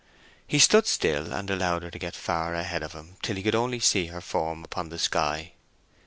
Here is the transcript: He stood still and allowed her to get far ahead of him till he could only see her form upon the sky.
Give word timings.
He 0.47 0.57
stood 0.57 0.87
still 0.87 1.31
and 1.31 1.47
allowed 1.51 1.83
her 1.83 1.91
to 1.91 1.99
get 1.99 2.15
far 2.15 2.55
ahead 2.55 2.81
of 2.81 2.93
him 2.93 3.17
till 3.21 3.35
he 3.35 3.43
could 3.43 3.53
only 3.53 3.79
see 3.79 4.07
her 4.07 4.19
form 4.19 4.63
upon 4.63 4.89
the 4.89 4.97
sky. 4.97 5.51